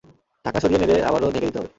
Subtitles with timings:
[0.45, 1.69] ঢাকনা সরিয়ে নেড়ে আবারও ঢেকে দিতে হবে।